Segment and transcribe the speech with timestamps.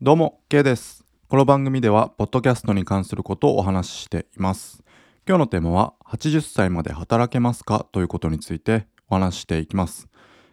[0.00, 1.04] どうも、K です。
[1.26, 4.84] この番組では、ポッドキャストに関することをお話ししています。
[5.26, 7.84] 今日のテーマは、80歳まで働けますか？
[7.90, 10.06] ということについてお話ししていきます。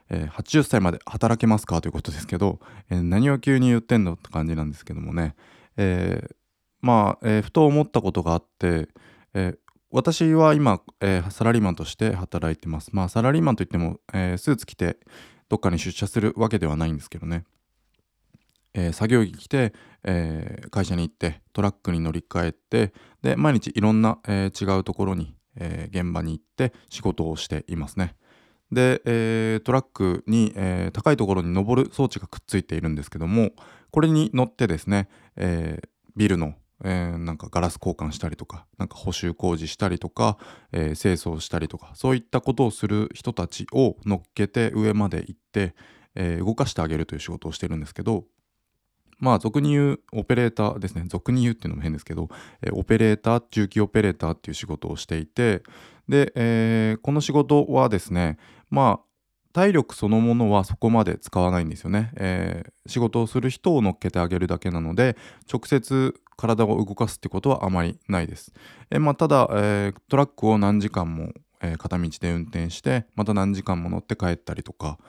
[0.09, 1.79] えー80歳まで働けますか？
[1.79, 5.35] ということですけど、えー何を急に言ってんのって感じなんですけどもね。
[5.77, 6.35] えー
[6.81, 8.89] まあ、えーふと思ったことがあって、
[9.35, 9.53] え
[9.91, 12.89] 私は今、えーサラリーマンとして働いてます。
[12.93, 14.97] まあ、サラリーマンといっても、えースーツ着て
[15.49, 17.43] どっかに出社するわけではないんですけどね。
[18.75, 19.73] えー作業着着て、
[20.03, 28.15] えー会社に行ってトラックに乗り換えてで毎日いろんな、えー違うところに、え現場に行って仕事をしていますね。
[28.71, 33.51] で、えトラックに、え高いところに登る装置がくっついているんですけども
[33.91, 35.07] これに乗ってですね、
[35.37, 35.79] え
[36.15, 40.37] ビルの、えなんかガラス交換したりとかなんか補修工事したりとか、
[40.73, 45.75] え清掃したりとかそういったことをする人たちを乗っけて上まで行って、
[46.15, 48.25] え動かしてあげるという仕事をしてるんですけど
[49.19, 51.05] まあ俗に言うオペレーターですね。
[51.07, 52.29] 俗に言うっていうのも変ですけど、
[52.73, 55.63] オペレーター重機オペレーターっていう仕事をしていて
[56.07, 58.37] で、えーこの仕事はですね
[58.69, 59.05] まあ
[59.53, 65.17] 体力そのものはそこまで使わないんですよね、えー仕事をする人を乗っけてあげるだけなので
[65.51, 68.53] 直接体を動かすってことはあまりないです、
[68.91, 74.99] えーまあ、ただ、えートラックを何時間も、え片道で運転してまた何時間も乗って帰ったりとか、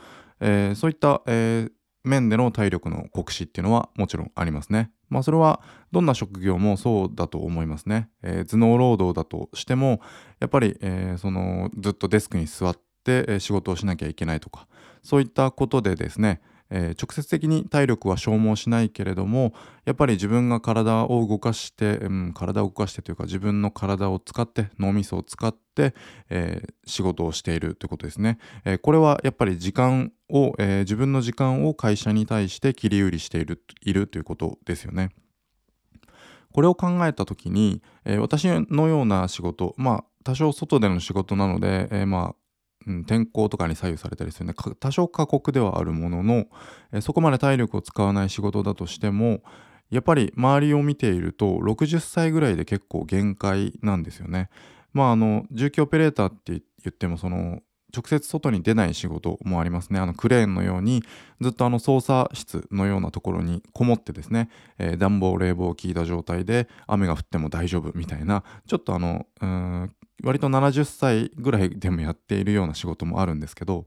[0.40, 1.68] えそういった、え
[2.08, 4.90] 面での体力の酷使っていうのはもちろんありますね。
[5.08, 5.60] まあそれは
[5.92, 8.08] どんな職業もそうだと思いますね。
[8.22, 10.00] えー頭脳労働だとしても
[10.40, 14.66] やっぱり、えーそのずっとデスクに座って、仕事をしなきゃいけないとか
[15.02, 25.94] そういったことでですね、えー直接的に体力は消耗しないけれどもやっぱり自分が体を動かして、うん、体を動かしてというか自分の体を使って脳みそを使って、
[26.30, 28.38] えー仕事をしているということですね。
[28.64, 35.10] えーこれはやっぱり時間を、えー自分の時間を会社に対して切り売りしているいるということですよね。
[36.52, 42.45] これを考えた時に、えー私のような仕事まあ多少外での仕事なので、えーまあ
[43.06, 46.46] 天候とかに左右されたりするね多少過酷ではあるものの、
[47.00, 49.42] そこまで体力を使わない仕事だとしても
[49.90, 54.50] やっぱり周りを見ていると60歳ぐらいで結構限界なんですよね。
[54.92, 57.60] まああの重機オペレーターって言ってもその
[57.96, 59.98] 直接外に出ない仕事もありますね。
[59.98, 61.02] あのクレーンのように
[61.40, 73.86] ずっとあの操作室のようなところにこもってですね、えー暖房冷房を効いた状態で雨が降っても大丈夫みたいなちょっとあのうん割と70歳ぐらいでもやっているような仕事もあるんですけど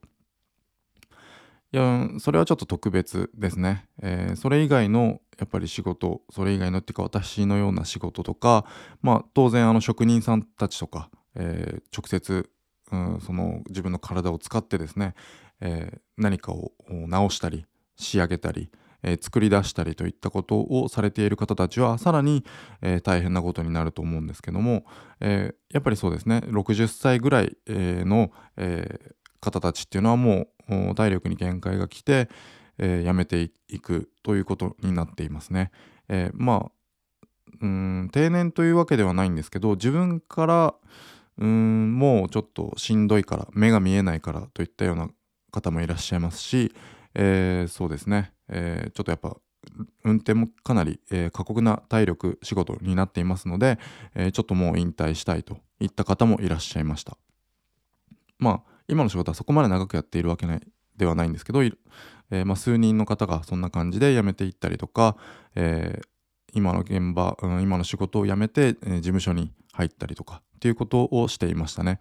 [1.71, 8.65] いやそれはちょっと特別ですね、えーそれ以外のやっぱり仕事それ以外のっていうか私のような仕事とか
[9.01, 12.49] まあ当然あの職人さんたちとか、えー直接
[12.91, 15.13] うんその自分の体を使ってですね、
[15.61, 18.69] えー何かを直したり仕上げたり、
[19.03, 22.43] えー作り出したりといったことをされている方たちはさらに、
[22.81, 24.85] えー大変なことになると思うんですけども、
[25.19, 32.29] えーやっぱりそうですね60歳ぐらい、えーの、えー方たちっていうのはもう体力に限界が来て、
[32.77, 35.71] えー辞めていくということになっていますね。
[36.09, 36.71] えーまあ
[37.61, 40.75] うん定年というわけではないんですけど自分から
[41.37, 45.09] うんもうちょっとしんどいから目が見えないからといったような
[45.51, 46.73] 方もいらっしゃいますし、
[47.15, 49.35] えーそうですね、えーちょっとやっぱ
[50.03, 53.79] 運転もかなり、えー過酷な体力仕事になっていますので、
[54.15, 57.17] えーちょっともう引退したいといった方もいらっしゃいました。
[58.37, 60.61] まあ今の仕事はそこまで長くやっているわけない
[60.97, 65.17] ではないんですけど、えーまあ、数人の方がそんな感じで辞めていったりとか、
[65.55, 66.07] えー
[66.51, 71.99] 今の現場、うん今の仕事を辞めて、えー事務所に入ったりとかっていうことをしていましたね。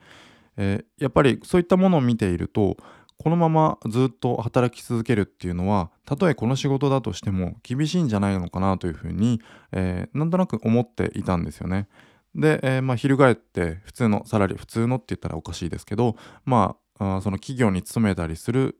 [0.57, 2.77] えーやっぱりそういったものを見ていると
[3.19, 9.41] このままずっと働き続けるっていうのはたとえこの仕事だとしても厳しいんじゃないのかなというふうに、
[9.73, 11.89] えーなんとなく思っていたんですよね。
[12.35, 18.77] で、えーまあ、翻って普通のサラリー普通のって言ったらおかしいですけどまあその企業に勤めたりする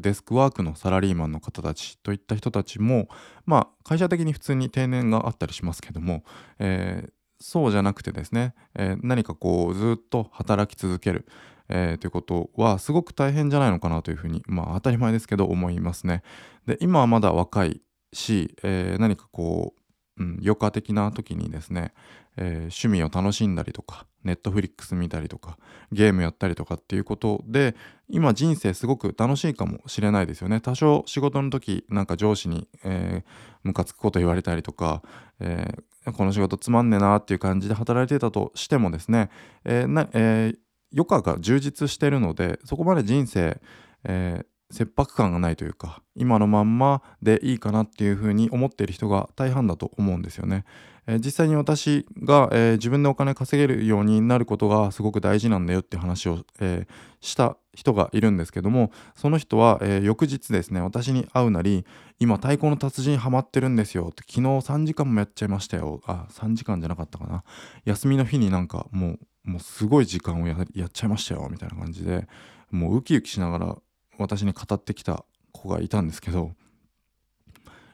[0.00, 3.08] デスクワークのサラリーマンの方たちといった人たちも
[3.44, 6.24] まあ会社的に普通に定年があったりしますけども、
[6.58, 7.10] えー
[7.42, 11.26] そうじゃなくてですね、えー何かこうずっと働き続ける、
[11.70, 16.22] えーということはすごく大変じゃないのかなというふうにまあ当たり前ですけど思いますね。
[16.66, 17.80] で今はまだ若い
[18.12, 19.74] し、えー何かこ
[20.18, 21.94] う、うん、余暇的な時にですね、
[22.36, 25.56] えー趣味を楽しんだりとかネットフリックス見たりとか
[25.92, 27.74] ゲームやったりとかっていうことで
[28.08, 33.30] 今人生すごく楽しいかもしれないですよね多少仕事の時なんか上司に、えー
[33.62, 35.02] ムカつくこと言われたりとか、
[35.38, 35.82] えー
[36.16, 39.28] この仕事つまんねえなっていう感じで働いてたとしてもですね、
[39.66, 40.58] えーなえー
[40.92, 43.60] 余暇が充実してるのでそこまで人生、
[44.04, 50.64] えー切迫感がないというか今のまんまでいいかなっていうふうに思っている人が大半だと思うんですよね。
[51.06, 61.86] えー、実際に私が、えー、自分でお金稼げるようになることがすごく大事なんだよって話を、えー、した人がいるんですけどもその人は、え翌日ですね私に会うなり
[62.18, 67.44] 今太鼓の達人ハマってるんですよって昨日3時間もやっちゃいましたよあ3時間じゃなかったかな
[67.84, 72.26] 休みの日になんかもうもうすごい時間をやっちゃいましたよみたいな感じで
[72.70, 73.76] もうウキウキしながら
[74.22, 76.52] 私に語ってきた子がいたんですけど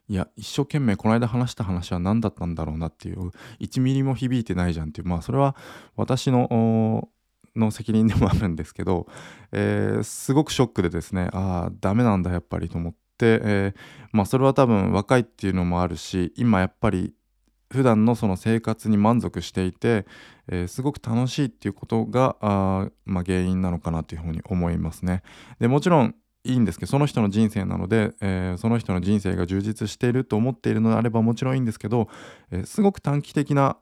[0.08, 5.08] いや一生懸命この間話した話は何だったんだろうなっていう1ミリも響いてないじゃんっていう。
[5.08, 5.56] まあそれは
[5.96, 7.08] 私の
[7.56, 9.06] の責任でもあるんですけど、
[9.50, 13.75] えー、すごくショックでですねああダメなんだやっぱりと思って、えー、
[14.12, 17.14] まあそれは多分若いっていうのもあるし今やっぱり
[17.71, 20.07] 普段のその生活に満足していて、
[20.49, 25.23] えー、すごく楽しいっていうことがあ、まあ、原因なのかなというふうに思いますね。
[25.59, 26.15] でもちろん
[26.45, 32.09] いいんですけどその人の人生なので、えー、その人の人生が充実していると思っているのであればもちろんいいんですけど、
[32.53, 33.77] えー、すごく短期的な、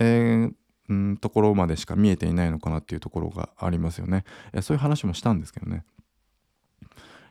[0.00, 0.52] えー、
[0.90, 4.24] うんところまでしか見えていないのかなっていうところがありますよね。
[4.52, 5.84] えそういう話もしたんですけどね。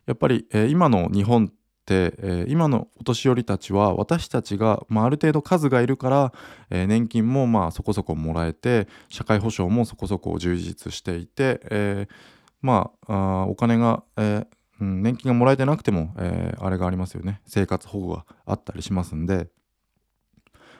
[0.05, 1.51] やっぱり、え今の日本、
[1.93, 6.33] えー、今のお年寄りたちは私たちが、まあ、ある程度数がいるから、
[6.69, 12.13] えー、年金もまあそこそこもらえて社会保障もそこそこ充実していて、えー、
[12.61, 14.45] まああお金が、え
[14.79, 19.49] うん、年金がもらえてなくても、えあれがありますよね生活保護があったりしますんで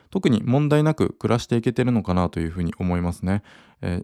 [0.09, 3.43] 特に問題なく暮らしていけてるのかなというふうに思いますね。
[3.81, 4.03] え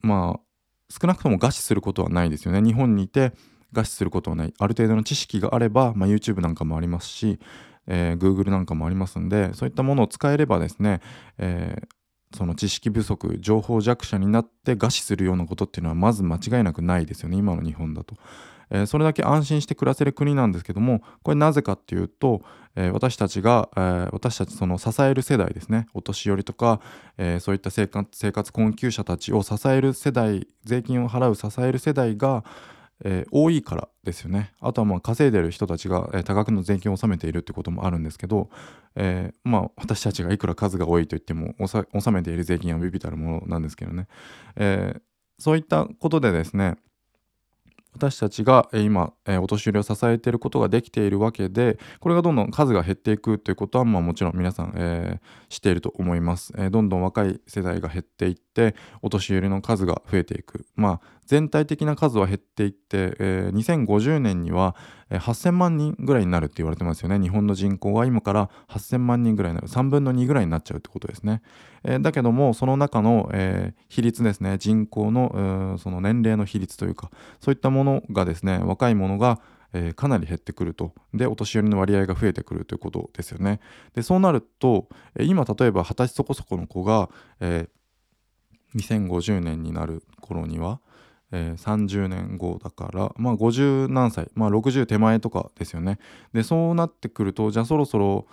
[0.00, 0.40] まあ
[0.88, 2.62] 少なくとも餓死することはないですよね。
[2.62, 3.32] 日本にいて
[3.72, 7.38] 餓死することはないある程度の知識があれば、まあ、YouTube なんかもありますし、
[7.86, 11.00] えー、Google なんかもありますんでそういったものを使えればですね、
[11.38, 18.16] えー、その知識不足情報弱者になって餓死するようなことっていうのはまず間違いなくないですよね今の日本だと。
[18.68, 22.42] えー、それだけ安心して暮らせる国なんですけどもこれなぜかっていうと、
[22.74, 26.80] えー、私たちが、えー、私たちその支える世代ですねお年寄りとか、
[27.16, 32.42] えそういった生活生活困窮者たちを支える世代税金を払う支える世代が、
[33.04, 34.52] えー、多いからですよね。
[34.60, 38.48] あとはまあ稼いでる人たちが、えー、多額の税金を納めているってこともあるんですけど、
[38.94, 44.08] えー、まあ私たちがいくら数が多いと言っても納めている税金はビビたるものなんですけどね、
[44.56, 44.96] え
[45.38, 46.76] そういったことでですね
[47.96, 60.66] 私たちが今、えお年寄りを支えていることができているわけでこれがどんどん数が減っていくということは、まあ、もちろん皆さん、えー、知っていると思います、えー、どんどん若い世代が減っていってお年寄りの数が増えていく。
[60.74, 64.74] まあ全体的な数は減っていって、えー、2050年には
[65.10, 71.42] 8000万人ぐらいになるって言われてますよね日本の人口は今から8000万人ぐらいになる3分の2ぐらいになっちゃうってことですね、
[71.84, 79.40] えー、だけどもその中の、えー、比率ですね人口のその年齢の比率というかそういったものがですね若い者が
[79.72, 80.94] えー、かなり減ってくると。
[81.12, 83.60] で、お年寄りの割合が増えてくるということですよね。
[83.94, 84.88] で、そうなると、
[85.18, 90.80] え、今、例えば二十歳そこそこの子が、えー、2050年になる頃には、
[91.32, 95.98] えー、30年後だからまあ50何歳まあ60手前とかですよね
[96.32, 98.26] でそうなってくるとじゃあそろそろ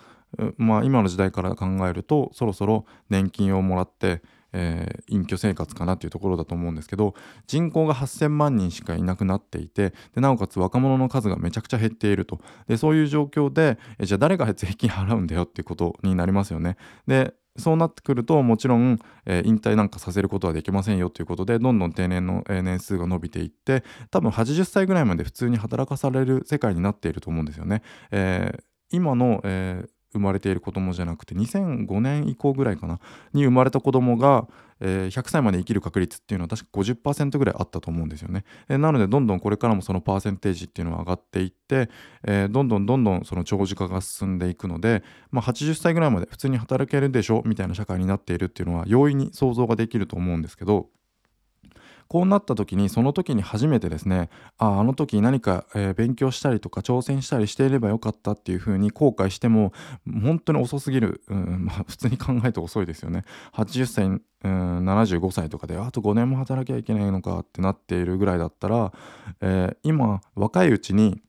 [0.56, 4.22] まあ今の時代から考えるとそろそろ年金をもらって
[4.54, 7.14] えー、隠居生活かなっていうところだと思うんですけど
[7.46, 16.76] 人口が8,000万人しかいなくなっていてでなおかつ若者の数がめちゃくちゃ減っているとでそういう状況でじゃあ誰が税金払うんだよっていうことになりますよね。
[17.06, 27.82] でそうなってくるともちろん、えー、引退なんかさせることはできませんよということでどんどん定年の、えー、年数が伸びていって多分80歳ぐらいまで普通に働かされる世界になっていると思うんですよね。
[28.10, 33.00] えー、今の、えー、生まれている子供じゃなくて2005年以降ぐらいかな
[33.32, 34.48] に生まれた子供が、
[34.80, 41.90] えー、100歳まで生きる確率っていうのは確か50%ぐらいあったと思うんですよね、えー、なのでどんどんこれからもそのパーセンテージっていうのは上がっていって、
[42.24, 50.88] えー、どんどんどんどんその長寿化が進んでいくので、まあ、80歳ぐらいまで普通に働けるでしょみたいな社会になっているっていうのは容易に想像ができると思うんですけど
[52.08, 59.72] こうなった時にその時に初めてですねあああの時何か、えー、勉強したりとか挑戦したりしていればよかったっていうふうに後悔しても
[60.22, 64.20] 本当に遅すぎる、うんまあ、普通に考えて遅いですよね80歳、うん、
[64.88, 68.92] 75歳とかであと5年も働きゃいけないのかってなっているぐらいだったら、
[69.40, 71.22] えー、今若いうちに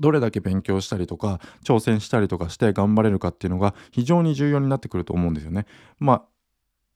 [0.00, 5.66] どれだけ勉強したりとか挑戦したりとかして頑張れるかっていうのが非常に重要になってくると思うんですよね。
[5.98, 6.22] まあ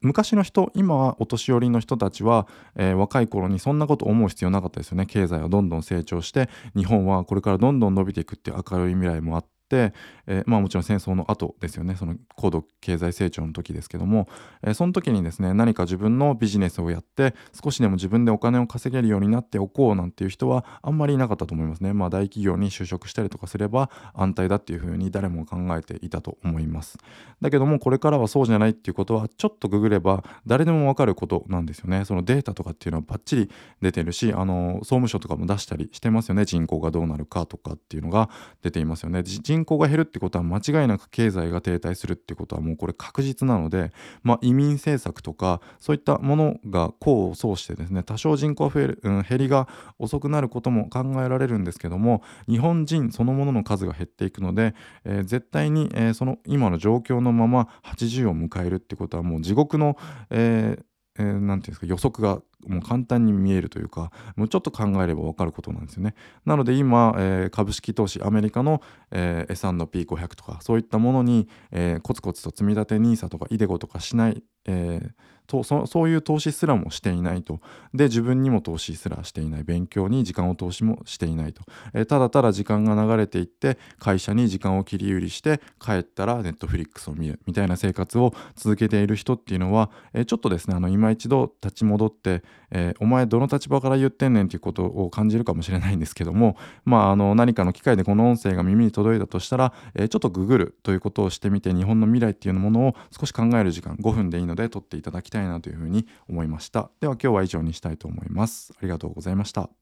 [0.02, 5.06] 昔の人今はお年寄りの人たちは、えー、若い頃にそんなこと思う必要なかったですよね。
[5.06, 11.96] 経済はどんどん成長して日本はこれからどんどん伸びていくっていう明るい未来もあっ、えー、まあもちろん戦争の後ですよね。
[11.96, 14.28] その高度経済成長の時ですけども、
[14.62, 21.92] えー、その時にですね何か自分のビジネスをやって少しでも自分でお金を稼げるようになっておこうなんていう人はあんまりいなかったと思いますね。
[21.92, 26.98] まあ大企業に就職したりとかすれば安泰だっていうふうに誰も考えていたと思います。
[27.40, 32.04] だけどもこれからはそうじゃないっていうことはちょっとググれば誰でもわかることなんですよね。
[32.04, 33.50] そのデータとかっていうのはバッチリ
[33.80, 36.44] 出てるしあの総務省とかも出したりしてますよね。
[36.44, 38.30] 人口がどうなるかとかっていうのが
[38.62, 39.22] 出ていますよね。
[39.22, 43.92] 人人口が減るってことは間違いなく経済が停滞するってことはもうこれ確実なので、
[44.24, 59.96] まあ、移民政策とかそういったものが功を奏してですね多少人口増える、うん、減りが遅くなることも考えられるんですけども日本人そのものの数が減っていくので、えー、絶対に、えー、その今の状況のまま80を迎えるってことはもう地獄の、
[60.30, 60.84] えー
[61.18, 66.14] えー、て言うんですか予測がもう簡単に見えるというかもうちょっと考えれば分かることなんですよね。
[66.44, 75.10] なので今、えー、株式投資アメリカの、えー、S&P500 とかそういったものに、えー、コツコツと積み立て NISA とか iDeCo とかしない、えー、
[75.52, 77.60] とそそういう投資すらもしていないと。
[77.92, 79.64] で自分にも投資すらしていない。
[79.64, 87.38] 勉強に時間を投資もしていないと、えー、ただただ時間が流れていって会社に時間を切り売りして帰ったらネットフリックスを見る。
[87.46, 106.90] みたいな生活を続けている人っていうのは、えー、ちょっとですねあの今一度立ち戻って、えー、お前どの立場から言ってんねんっていうことを感じるかもしれないんですけどもまああの何かの機会でこの音声が耳に届いたとしたら、えー、ちょっとググるということをしてみて日本の未来っていうものを少し考える時間5分でいいのので撮っていただきたいなというふうに思いました。
[107.00, 108.72] では今日は以上にしたいと思います。
[108.76, 109.81] ありがとうございました。